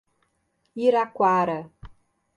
Iraquara 0.87 1.59